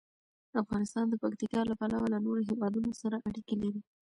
[0.61, 3.81] افغانستان د پکتیکا له پلوه له نورو هېوادونو سره اړیکې لري.